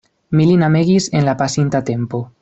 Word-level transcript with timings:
Mi 0.37 0.45
lin 0.51 0.63
amegis 0.67 1.09
en 1.19 1.27
la 1.27 1.35
pasinta 1.43 1.83
tempo. 1.93 2.23